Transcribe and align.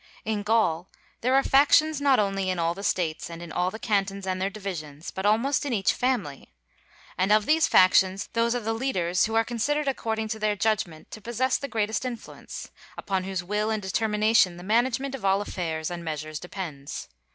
In 0.25 0.41
Gaul 0.41 0.89
there 1.21 1.35
are 1.35 1.43
factions 1.43 2.01
not 2.01 2.17
only 2.17 2.49
in 2.49 2.57
all 2.57 2.73
the 2.73 2.81
States, 2.81 3.29
and 3.29 3.39
in 3.39 3.51
all 3.51 3.69
the 3.69 3.77
cantons 3.77 4.25
and 4.25 4.41
their 4.41 4.49
divisions, 4.49 5.11
but 5.11 5.27
almost 5.27 5.63
in 5.63 5.73
each 5.73 5.93
family; 5.93 6.55
and 7.19 7.31
of 7.31 7.45
these 7.45 7.67
factions 7.67 8.27
those 8.33 8.55
are 8.55 8.61
the 8.61 8.73
leaders 8.73 9.25
who 9.27 9.35
are 9.35 9.45
considered 9.45 9.87
according 9.87 10.27
to 10.29 10.39
their 10.39 10.55
judgment 10.55 11.11
to 11.11 11.21
possess 11.21 11.59
the 11.59 11.67
greatest 11.67 12.03
influence, 12.03 12.71
upon 12.97 13.25
whose 13.25 13.43
will 13.43 13.69
and 13.69 13.83
determination 13.83 14.57
the 14.57 14.63
management 14.63 15.13
of 15.13 15.23
all 15.23 15.39
affairs 15.39 15.91
and 15.91 16.03
measures 16.03 16.39
depends. 16.39 17.07